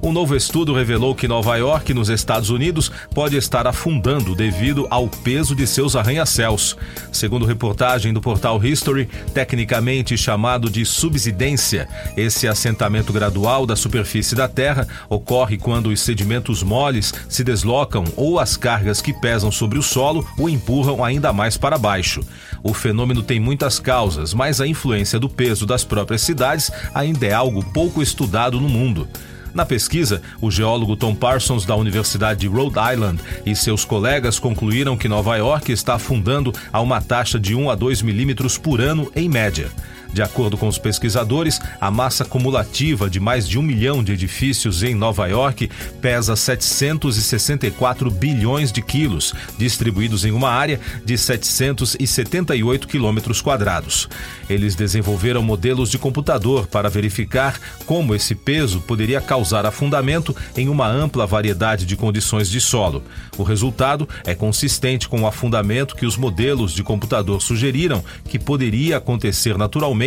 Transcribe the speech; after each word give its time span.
Um 0.00 0.12
novo 0.12 0.36
estudo 0.36 0.72
revelou 0.72 1.12
que 1.12 1.26
Nova 1.26 1.56
York, 1.56 1.92
nos 1.92 2.08
Estados 2.08 2.50
Unidos, 2.50 2.90
pode 3.12 3.36
estar 3.36 3.66
afundando 3.66 4.32
devido 4.32 4.86
ao 4.90 5.08
peso 5.08 5.56
de 5.56 5.66
seus 5.66 5.96
arranha-céus. 5.96 6.76
Segundo 7.10 7.44
reportagem 7.44 8.12
do 8.12 8.20
portal 8.20 8.64
History, 8.64 9.08
tecnicamente 9.34 10.16
chamado 10.16 10.70
de 10.70 10.86
subsidência, 10.86 11.88
esse 12.16 12.46
assentamento 12.46 13.12
gradual 13.12 13.66
da 13.66 13.74
superfície 13.74 14.36
da 14.36 14.46
Terra 14.46 14.86
ocorre 15.08 15.58
quando 15.58 15.88
os 15.88 16.00
sedimentos 16.00 16.62
moles 16.62 17.12
se 17.28 17.42
deslocam 17.42 18.04
ou 18.16 18.38
as 18.38 18.56
cargas 18.56 19.02
que 19.02 19.12
pesam 19.12 19.50
sobre 19.50 19.80
o 19.80 19.82
solo 19.82 20.24
o 20.38 20.48
empurram 20.48 21.02
ainda 21.04 21.32
mais 21.32 21.56
para 21.56 21.76
baixo. 21.76 22.20
O 22.62 22.72
fenômeno 22.72 23.22
tem 23.22 23.40
muitas 23.40 23.80
causas, 23.80 24.32
mas 24.32 24.60
a 24.60 24.66
influência 24.66 25.18
do 25.18 25.28
peso 25.28 25.66
das 25.66 25.82
próprias 25.82 26.22
cidades 26.22 26.70
ainda 26.94 27.26
é 27.26 27.32
algo 27.32 27.64
pouco 27.64 28.00
estudado 28.00 28.60
no 28.60 28.68
mundo. 28.68 29.08
Na 29.54 29.64
pesquisa, 29.64 30.22
o 30.40 30.50
geólogo 30.50 30.96
Tom 30.96 31.14
Parsons, 31.14 31.64
da 31.64 31.74
Universidade 31.74 32.40
de 32.40 32.48
Rhode 32.48 32.76
Island, 32.92 33.20
e 33.44 33.54
seus 33.54 33.84
colegas 33.84 34.38
concluíram 34.38 34.96
que 34.96 35.08
Nova 35.08 35.36
York 35.36 35.72
está 35.72 35.94
afundando 35.94 36.52
a 36.72 36.80
uma 36.80 37.00
taxa 37.00 37.38
de 37.38 37.54
1 37.54 37.70
a 37.70 37.74
2 37.74 38.02
milímetros 38.02 38.58
por 38.58 38.80
ano, 38.80 39.10
em 39.14 39.28
média. 39.28 39.70
De 40.12 40.22
acordo 40.22 40.56
com 40.56 40.66
os 40.66 40.78
pesquisadores, 40.78 41.60
a 41.80 41.90
massa 41.90 42.24
cumulativa 42.24 43.10
de 43.10 43.20
mais 43.20 43.46
de 43.46 43.58
um 43.58 43.62
milhão 43.62 44.02
de 44.02 44.12
edifícios 44.12 44.82
em 44.82 44.94
Nova 44.94 45.26
York 45.26 45.70
pesa 46.00 46.34
764 46.34 48.10
bilhões 48.10 48.72
de 48.72 48.80
quilos, 48.80 49.34
distribuídos 49.58 50.24
em 50.24 50.32
uma 50.32 50.50
área 50.50 50.80
de 51.04 51.16
778 51.16 52.88
quilômetros 52.88 53.42
quadrados. 53.42 54.08
Eles 54.48 54.74
desenvolveram 54.74 55.42
modelos 55.42 55.90
de 55.90 55.98
computador 55.98 56.66
para 56.66 56.88
verificar 56.88 57.60
como 57.84 58.14
esse 58.14 58.34
peso 58.34 58.80
poderia 58.80 59.20
causar 59.20 59.66
afundamento 59.66 60.34
em 60.56 60.68
uma 60.68 60.88
ampla 60.88 61.26
variedade 61.26 61.84
de 61.84 61.96
condições 61.96 62.48
de 62.48 62.60
solo. 62.60 63.02
O 63.36 63.42
resultado 63.42 64.08
é 64.24 64.34
consistente 64.34 65.08
com 65.08 65.22
o 65.22 65.26
afundamento 65.26 65.94
que 65.94 66.06
os 66.06 66.16
modelos 66.16 66.72
de 66.72 66.82
computador 66.82 67.42
sugeriram 67.42 68.02
que 68.24 68.38
poderia 68.38 68.96
acontecer 68.96 69.58
naturalmente 69.58 69.97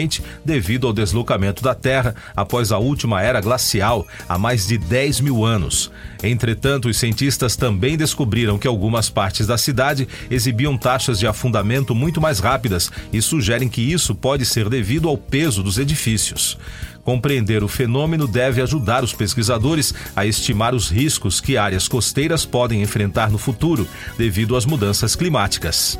devido 0.45 0.87
ao 0.87 0.93
deslocamento 0.93 1.61
da 1.61 1.75
Terra 1.75 2.15
após 2.35 2.71
a 2.71 2.77
última 2.77 3.21
era 3.21 3.41
glacial, 3.41 4.07
há 4.27 4.37
mais 4.37 4.67
de 4.67 4.77
10 4.77 5.21
mil 5.21 5.45
anos. 5.45 5.91
Entretanto, 6.23 6.87
os 6.87 6.97
cientistas 6.97 7.55
também 7.55 7.97
descobriram 7.97 8.57
que 8.57 8.67
algumas 8.67 9.09
partes 9.09 9.47
da 9.47 9.57
cidade 9.57 10.07
exibiam 10.29 10.77
taxas 10.77 11.19
de 11.19 11.27
afundamento 11.27 11.95
muito 11.95 12.21
mais 12.21 12.39
rápidas 12.39 12.91
e 13.11 13.21
sugerem 13.21 13.67
que 13.67 13.81
isso 13.81 14.13
pode 14.13 14.45
ser 14.45 14.69
devido 14.69 15.09
ao 15.09 15.17
peso 15.17 15.63
dos 15.63 15.77
edifícios. 15.77 16.57
Compreender 17.03 17.63
o 17.63 17.67
fenômeno 17.67 18.27
deve 18.27 18.61
ajudar 18.61 19.03
os 19.03 19.13
pesquisadores 19.13 19.93
a 20.15 20.25
estimar 20.25 20.75
os 20.75 20.89
riscos 20.89 21.41
que 21.41 21.57
áreas 21.57 21.87
costeiras 21.87 22.45
podem 22.45 22.81
enfrentar 22.81 23.31
no 23.31 23.37
futuro 23.37 23.87
devido 24.17 24.55
às 24.55 24.65
mudanças 24.65 25.15
climáticas. 25.15 25.97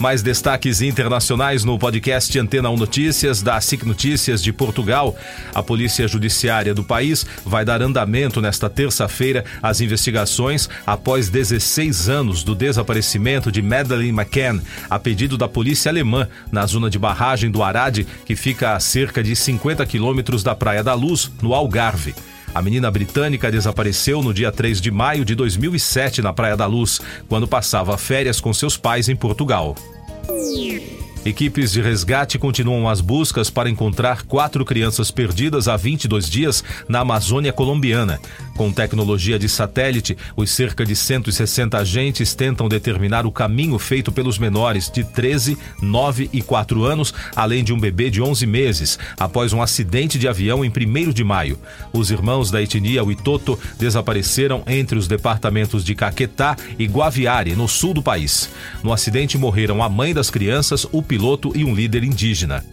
Mais 0.00 0.22
destaques 0.22 0.82
internacionais 0.82 1.64
no 1.64 1.78
podcast 1.78 2.36
Antena 2.38 2.68
1 2.68 2.76
Notícias 2.76 3.42
da 3.42 3.60
SIC 3.60 3.84
Notícias 3.84 4.42
de 4.42 4.52
Portugal. 4.52 5.16
A 5.54 5.62
Polícia 5.62 6.06
Judiciária 6.08 6.74
do 6.74 6.82
país 6.82 7.24
vai 7.44 7.64
dar 7.64 7.80
andamento 7.80 8.40
nesta 8.40 8.68
terça-feira 8.68 9.44
às 9.62 9.80
investigações 9.80 10.68
após 10.84 11.28
16 11.28 12.08
anos 12.08 12.42
do 12.42 12.54
desaparecimento 12.54 13.52
de 13.52 13.62
Madeleine 13.62 14.10
McCann, 14.10 14.60
a 14.90 14.98
pedido 14.98 15.38
da 15.38 15.48
polícia 15.48 15.90
alemã, 15.90 16.28
na 16.50 16.66
zona 16.66 16.90
de 16.90 16.98
barragem 16.98 17.50
do 17.50 17.62
Arade, 17.62 18.06
que 18.26 18.34
fica 18.34 18.74
a 18.74 18.80
cerca 18.80 19.22
de 19.22 19.36
50 19.36 19.86
quilômetros 19.86 20.42
da 20.42 20.54
Praia 20.54 20.82
da 20.82 20.94
Luz, 20.94 21.30
no 21.40 21.54
Algarve. 21.54 22.14
A 22.54 22.62
menina 22.62 22.88
britânica 22.88 23.50
desapareceu 23.50 24.22
no 24.22 24.32
dia 24.32 24.52
3 24.52 24.80
de 24.80 24.90
maio 24.90 25.24
de 25.24 25.34
2007 25.34 26.22
na 26.22 26.32
Praia 26.32 26.56
da 26.56 26.66
Luz, 26.66 27.00
quando 27.28 27.48
passava 27.48 27.98
férias 27.98 28.40
com 28.40 28.54
seus 28.54 28.76
pais 28.76 29.08
em 29.08 29.16
Portugal. 29.16 29.74
Yeah. 30.30 30.93
Equipes 31.24 31.72
de 31.72 31.80
resgate 31.80 32.38
continuam 32.38 32.86
as 32.86 33.00
buscas 33.00 33.48
para 33.48 33.70
encontrar 33.70 34.24
quatro 34.24 34.62
crianças 34.62 35.10
perdidas 35.10 35.68
há 35.68 35.74
22 35.74 36.28
dias 36.28 36.62
na 36.86 37.00
Amazônia 37.00 37.50
colombiana. 37.50 38.20
Com 38.54 38.70
tecnologia 38.70 39.38
de 39.38 39.48
satélite, 39.48 40.18
os 40.36 40.50
cerca 40.50 40.84
de 40.84 40.94
160 40.94 41.78
agentes 41.78 42.34
tentam 42.34 42.68
determinar 42.68 43.24
o 43.24 43.32
caminho 43.32 43.78
feito 43.78 44.12
pelos 44.12 44.38
menores 44.38 44.90
de 44.90 45.02
13, 45.02 45.56
9 45.80 46.28
e 46.30 46.42
4 46.42 46.84
anos, 46.84 47.14
além 47.34 47.64
de 47.64 47.72
um 47.72 47.80
bebê 47.80 48.10
de 48.10 48.20
11 48.20 48.46
meses, 48.46 48.98
após 49.18 49.54
um 49.54 49.62
acidente 49.62 50.18
de 50.18 50.28
avião 50.28 50.62
em 50.62 50.68
1 50.68 51.10
de 51.10 51.24
maio. 51.24 51.58
Os 51.90 52.10
irmãos 52.10 52.50
da 52.50 52.60
etnia 52.60 53.02
Witoto 53.02 53.58
desapareceram 53.78 54.62
entre 54.66 54.98
os 54.98 55.08
departamentos 55.08 55.82
de 55.82 55.94
Caquetá 55.94 56.54
e 56.78 56.84
Guaviare, 56.84 57.56
no 57.56 57.66
sul 57.66 57.94
do 57.94 58.02
país. 58.02 58.50
No 58.82 58.92
acidente 58.92 59.38
morreram 59.38 59.82
a 59.82 59.88
mãe 59.88 60.12
das 60.12 60.28
crianças, 60.28 60.86
o 60.92 61.02
piloto 61.14 61.52
e 61.54 61.64
um 61.64 61.72
líder 61.72 62.02
indígena. 62.02 62.64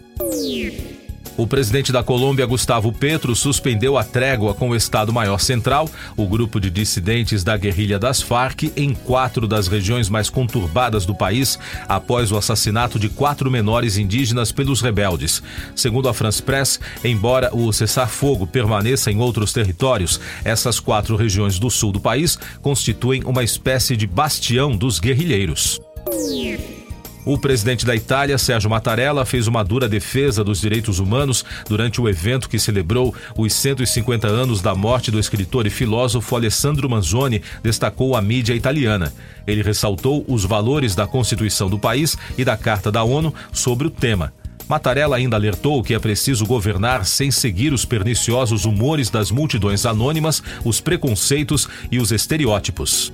O 1.36 1.46
presidente 1.46 1.92
da 1.92 2.02
Colômbia, 2.02 2.44
Gustavo 2.44 2.92
Petro, 2.92 3.36
suspendeu 3.36 3.96
a 3.96 4.02
trégua 4.02 4.52
com 4.52 4.70
o 4.70 4.76
Estado-Maior 4.76 5.38
Central, 5.38 5.88
o 6.16 6.26
grupo 6.26 6.60
de 6.60 6.68
dissidentes 6.68 7.44
da 7.44 7.56
guerrilha 7.56 8.00
das 8.00 8.20
Farc, 8.20 8.64
em 8.76 8.92
quatro 8.92 9.46
das 9.46 9.68
regiões 9.68 10.08
mais 10.08 10.28
conturbadas 10.28 11.06
do 11.06 11.14
país, 11.14 11.56
após 11.88 12.32
o 12.32 12.36
assassinato 12.36 12.98
de 12.98 13.08
quatro 13.08 13.48
menores 13.48 13.96
indígenas 13.96 14.50
pelos 14.50 14.80
rebeldes. 14.80 15.40
Segundo 15.76 16.08
a 16.08 16.12
France 16.12 16.42
Press, 16.42 16.80
embora 17.04 17.54
o 17.54 17.72
cessar-fogo 17.72 18.44
permaneça 18.44 19.10
em 19.12 19.20
outros 19.20 19.52
territórios, 19.52 20.20
essas 20.44 20.80
quatro 20.80 21.14
regiões 21.14 21.60
do 21.60 21.70
sul 21.70 21.92
do 21.92 22.00
país 22.00 22.36
constituem 22.60 23.22
uma 23.24 23.44
espécie 23.44 23.96
de 23.96 24.06
bastião 24.06 24.76
dos 24.76 24.98
guerrilheiros. 24.98 25.80
O 27.24 27.38
presidente 27.38 27.86
da 27.86 27.94
Itália, 27.94 28.36
Sérgio 28.36 28.68
Mattarella, 28.68 29.24
fez 29.24 29.46
uma 29.46 29.62
dura 29.62 29.88
defesa 29.88 30.42
dos 30.42 30.60
direitos 30.60 30.98
humanos 30.98 31.44
durante 31.68 32.00
o 32.00 32.08
evento 32.08 32.48
que 32.48 32.58
celebrou 32.58 33.14
os 33.36 33.52
150 33.52 34.26
anos 34.26 34.60
da 34.60 34.74
morte 34.74 35.10
do 35.10 35.20
escritor 35.20 35.64
e 35.64 35.70
filósofo 35.70 36.34
Alessandro 36.34 36.90
Manzoni, 36.90 37.40
destacou 37.62 38.16
a 38.16 38.22
mídia 38.22 38.54
italiana. 38.54 39.12
Ele 39.46 39.62
ressaltou 39.62 40.24
os 40.26 40.44
valores 40.44 40.96
da 40.96 41.06
Constituição 41.06 41.70
do 41.70 41.78
país 41.78 42.16
e 42.36 42.44
da 42.44 42.56
Carta 42.56 42.90
da 42.90 43.04
ONU 43.04 43.32
sobre 43.52 43.86
o 43.86 43.90
tema. 43.90 44.32
Mattarella 44.68 45.16
ainda 45.16 45.36
alertou 45.36 45.82
que 45.82 45.94
é 45.94 45.98
preciso 46.00 46.44
governar 46.44 47.04
sem 47.04 47.30
seguir 47.30 47.72
os 47.72 47.84
perniciosos 47.84 48.64
humores 48.64 49.10
das 49.10 49.30
multidões 49.30 49.86
anônimas, 49.86 50.42
os 50.64 50.80
preconceitos 50.80 51.68
e 51.90 51.98
os 51.98 52.10
estereótipos. 52.10 53.12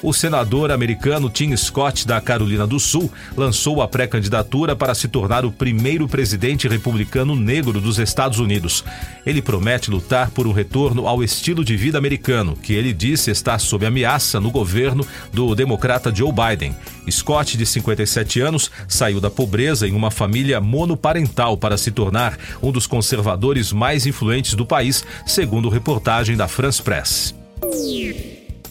O 0.00 0.12
senador 0.12 0.70
americano 0.70 1.28
Tim 1.28 1.56
Scott, 1.56 2.06
da 2.06 2.20
Carolina 2.20 2.66
do 2.66 2.78
Sul, 2.78 3.10
lançou 3.36 3.82
a 3.82 3.88
pré-candidatura 3.88 4.76
para 4.76 4.94
se 4.94 5.08
tornar 5.08 5.44
o 5.44 5.50
primeiro 5.50 6.06
presidente 6.06 6.68
republicano 6.68 7.34
negro 7.34 7.80
dos 7.80 7.98
Estados 7.98 8.38
Unidos. 8.38 8.84
Ele 9.26 9.42
promete 9.42 9.90
lutar 9.90 10.30
por 10.30 10.46
um 10.46 10.52
retorno 10.52 11.08
ao 11.08 11.22
estilo 11.22 11.64
de 11.64 11.76
vida 11.76 11.98
americano, 11.98 12.56
que 12.56 12.74
ele 12.74 12.92
disse 12.92 13.32
está 13.32 13.58
sob 13.58 13.84
ameaça 13.84 14.38
no 14.38 14.52
governo 14.52 15.04
do 15.32 15.52
democrata 15.56 16.14
Joe 16.14 16.32
Biden. 16.32 16.76
Scott, 17.10 17.56
de 17.56 17.66
57 17.66 18.40
anos, 18.40 18.70
saiu 18.86 19.20
da 19.20 19.30
pobreza 19.30 19.88
em 19.88 19.92
uma 19.92 20.12
família 20.12 20.60
monoparental 20.60 21.56
para 21.56 21.76
se 21.76 21.90
tornar 21.90 22.38
um 22.62 22.70
dos 22.70 22.86
conservadores 22.86 23.72
mais 23.72 24.06
influentes 24.06 24.54
do 24.54 24.64
país, 24.64 25.04
segundo 25.26 25.68
reportagem 25.68 26.36
da 26.36 26.46
France 26.46 26.80
Press. 26.80 27.34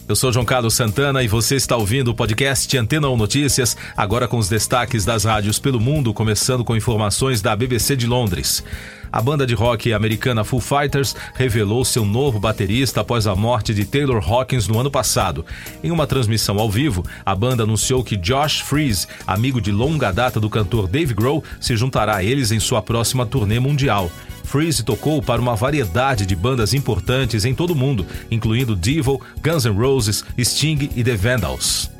Eu 0.08 0.16
sou 0.16 0.32
João 0.32 0.46
Carlos 0.46 0.72
Santana 0.72 1.22
e 1.22 1.28
você 1.28 1.54
está 1.54 1.76
ouvindo 1.76 2.08
o 2.08 2.14
podcast 2.14 2.78
Antena 2.78 3.10
1 3.10 3.16
Notícias, 3.18 3.76
agora 3.94 4.26
com 4.26 4.38
os 4.38 4.48
destaques 4.48 5.04
das 5.04 5.24
rádios 5.24 5.58
pelo 5.58 5.78
mundo, 5.78 6.14
começando 6.14 6.64
com 6.64 6.74
informações 6.74 7.42
da 7.42 7.54
BBC 7.54 7.94
de 7.94 8.06
Londres. 8.06 8.64
A 9.12 9.20
banda 9.20 9.46
de 9.46 9.52
rock 9.52 9.92
americana 9.92 10.44
Foo 10.44 10.60
Fighters 10.60 11.14
revelou 11.34 11.84
seu 11.84 12.06
novo 12.06 12.40
baterista 12.40 13.02
após 13.02 13.26
a 13.26 13.34
morte 13.34 13.74
de 13.74 13.84
Taylor 13.84 14.26
Hawkins 14.26 14.66
no 14.66 14.78
ano 14.78 14.90
passado. 14.90 15.44
Em 15.84 15.90
uma 15.90 16.06
transmissão 16.06 16.58
ao 16.58 16.70
vivo, 16.70 17.04
a 17.24 17.34
banda 17.34 17.64
anunciou 17.64 18.02
que 18.02 18.16
Josh 18.16 18.60
Freese, 18.60 19.06
amigo 19.26 19.60
de 19.60 19.70
longa 19.70 20.10
data 20.10 20.40
do 20.40 20.48
cantor 20.48 20.88
Dave 20.88 21.12
Grohl, 21.12 21.44
se 21.60 21.76
juntará 21.76 22.16
a 22.16 22.24
eles 22.24 22.50
em 22.50 22.58
sua 22.58 22.80
próxima 22.80 23.26
turnê 23.26 23.60
mundial. 23.60 24.10
Freeze 24.48 24.82
tocou 24.82 25.20
para 25.20 25.42
uma 25.42 25.54
variedade 25.54 26.24
de 26.24 26.34
bandas 26.34 26.72
importantes 26.72 27.44
em 27.44 27.54
todo 27.54 27.72
o 27.72 27.76
mundo, 27.76 28.06
incluindo 28.30 28.74
Devil, 28.74 29.20
Guns 29.42 29.66
N' 29.66 29.76
Roses, 29.76 30.24
Sting 30.38 30.88
e 30.96 31.04
The 31.04 31.14
Vandals. 31.14 31.90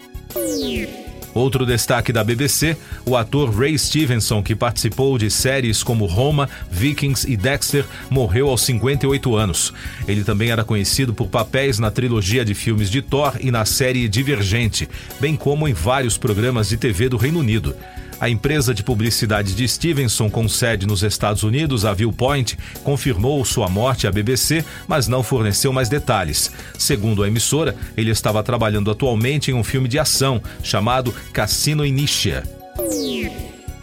Outro 1.34 1.66
destaque 1.66 2.10
da 2.10 2.24
BBC, 2.24 2.74
o 3.04 3.14
ator 3.16 3.54
Ray 3.54 3.78
Stevenson, 3.78 4.42
que 4.42 4.56
participou 4.56 5.18
de 5.18 5.30
séries 5.30 5.82
como 5.82 6.06
Roma, 6.06 6.48
Vikings 6.70 7.30
e 7.30 7.36
Dexter, 7.36 7.84
morreu 8.08 8.48
aos 8.48 8.62
58 8.62 9.36
anos. 9.36 9.74
Ele 10.08 10.24
também 10.24 10.50
era 10.50 10.64
conhecido 10.64 11.12
por 11.12 11.28
papéis 11.28 11.78
na 11.78 11.90
trilogia 11.90 12.46
de 12.46 12.54
filmes 12.54 12.90
de 12.90 13.02
Thor 13.02 13.34
e 13.40 13.50
na 13.50 13.66
série 13.66 14.08
Divergente, 14.08 14.88
bem 15.20 15.36
como 15.36 15.68
em 15.68 15.74
vários 15.74 16.16
programas 16.16 16.70
de 16.70 16.78
TV 16.78 17.10
do 17.10 17.18
Reino 17.18 17.40
Unido. 17.40 17.76
A 18.20 18.28
empresa 18.28 18.74
de 18.74 18.82
publicidade 18.82 19.54
de 19.54 19.68
Stevenson, 19.68 20.28
com 20.28 20.48
sede 20.48 20.86
nos 20.86 21.04
Estados 21.04 21.44
Unidos, 21.44 21.84
a 21.84 21.94
Viewpoint, 21.94 22.58
confirmou 22.82 23.44
sua 23.44 23.68
morte 23.68 24.08
à 24.08 24.10
BBC, 24.10 24.64
mas 24.88 25.06
não 25.06 25.22
forneceu 25.22 25.72
mais 25.72 25.88
detalhes. 25.88 26.50
Segundo 26.76 27.22
a 27.22 27.28
emissora, 27.28 27.76
ele 27.96 28.10
estava 28.10 28.42
trabalhando 28.42 28.90
atualmente 28.90 29.52
em 29.52 29.54
um 29.54 29.62
filme 29.62 29.88
de 29.88 30.00
ação 30.00 30.42
chamado 30.64 31.14
Cassino 31.32 31.86
Initia. 31.86 32.42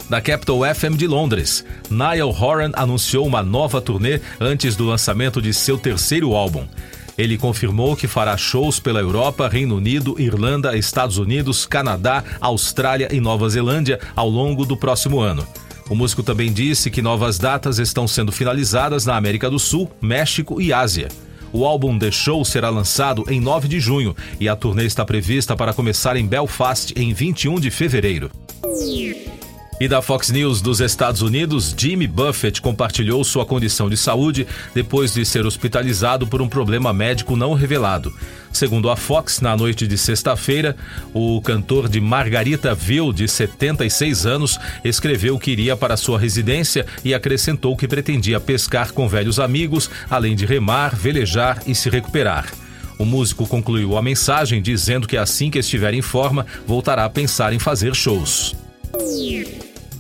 Da 0.09 0.21
Capital 0.21 0.59
FM 0.75 0.97
de 0.97 1.07
Londres, 1.07 1.65
Niall 1.89 2.29
Horan 2.29 2.71
anunciou 2.73 3.25
uma 3.25 3.41
nova 3.41 3.81
turnê 3.81 4.19
antes 4.39 4.75
do 4.75 4.85
lançamento 4.85 5.41
de 5.41 5.53
seu 5.53 5.77
terceiro 5.77 6.35
álbum. 6.35 6.67
Ele 7.17 7.37
confirmou 7.37 7.95
que 7.95 8.07
fará 8.07 8.35
shows 8.35 8.79
pela 8.79 8.99
Europa, 8.99 9.47
Reino 9.47 9.77
Unido, 9.77 10.15
Irlanda, 10.19 10.77
Estados 10.77 11.17
Unidos, 11.17 11.65
Canadá, 11.65 12.23
Austrália 12.41 13.09
e 13.11 13.21
Nova 13.21 13.47
Zelândia 13.49 13.99
ao 14.15 14.29
longo 14.29 14.65
do 14.65 14.75
próximo 14.75 15.19
ano. 15.19 15.47
O 15.89 15.95
músico 15.95 16.23
também 16.23 16.51
disse 16.51 16.89
que 16.89 17.01
novas 17.01 17.37
datas 17.37 17.77
estão 17.77 18.07
sendo 18.07 18.31
finalizadas 18.31 19.05
na 19.05 19.15
América 19.15 19.49
do 19.49 19.59
Sul, 19.59 19.89
México 20.01 20.59
e 20.59 20.73
Ásia. 20.73 21.07
O 21.53 21.65
álbum 21.65 21.97
The 21.97 22.11
Show 22.11 22.43
será 22.43 22.69
lançado 22.69 23.23
em 23.29 23.39
9 23.39 23.67
de 23.67 23.79
junho 23.79 24.15
e 24.39 24.49
a 24.49 24.55
turnê 24.55 24.85
está 24.85 25.05
prevista 25.05 25.55
para 25.55 25.73
começar 25.73 26.17
em 26.17 26.27
Belfast 26.27 26.91
em 26.97 27.13
21 27.13 27.59
de 27.59 27.71
fevereiro. 27.71 28.29
E 29.77 29.89
da 29.89 30.01
Fox 30.01 30.29
News 30.29 30.61
dos 30.61 30.79
Estados 30.79 31.21
Unidos, 31.21 31.75
Jimmy 31.77 32.07
Buffett 32.07 32.61
compartilhou 32.61 33.21
sua 33.25 33.45
condição 33.45 33.89
de 33.89 33.97
saúde 33.97 34.47
depois 34.73 35.13
de 35.13 35.25
ser 35.25 35.45
hospitalizado 35.45 36.25
por 36.25 36.41
um 36.41 36.47
problema 36.47 36.93
médico 36.93 37.35
não 37.35 37.53
revelado. 37.53 38.13
Segundo 38.53 38.89
a 38.89 38.95
Fox, 38.95 39.41
na 39.41 39.57
noite 39.57 39.85
de 39.85 39.97
sexta-feira, 39.97 40.77
o 41.13 41.41
cantor 41.41 41.89
de 41.89 41.99
Margaritaville, 41.99 43.11
de 43.11 43.27
76 43.27 44.25
anos, 44.25 44.57
escreveu 44.81 45.37
que 45.37 45.51
iria 45.51 45.75
para 45.75 45.97
sua 45.97 46.17
residência 46.17 46.85
e 47.03 47.13
acrescentou 47.13 47.75
que 47.75 47.85
pretendia 47.85 48.39
pescar 48.39 48.93
com 48.93 49.09
velhos 49.09 49.41
amigos, 49.41 49.89
além 50.09 50.37
de 50.37 50.45
remar, 50.45 50.95
velejar 50.95 51.61
e 51.67 51.75
se 51.75 51.89
recuperar. 51.89 52.49
O 52.97 53.03
músico 53.03 53.45
concluiu 53.45 53.97
a 53.97 54.01
mensagem 54.01 54.61
dizendo 54.61 55.05
que 55.05 55.17
assim 55.17 55.51
que 55.51 55.59
estiver 55.59 55.93
em 55.93 56.01
forma, 56.01 56.45
voltará 56.65 57.03
a 57.03 57.09
pensar 57.09 57.51
em 57.51 57.59
fazer 57.59 57.93
shows. 57.93 58.55